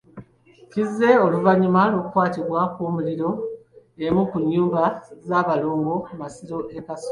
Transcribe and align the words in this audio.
Kizze 0.71 1.09
oluvannyuma 1.25 1.81
lw'okukwatibwa 1.91 2.61
kw'omuliro 2.73 3.29
emu 4.05 4.21
ku 4.29 4.37
nnyumba 4.41 4.83
z'abalongo 5.27 5.93
mu 6.07 6.13
Masiro 6.21 6.57
e 6.79 6.79
Kasubi. 6.85 7.09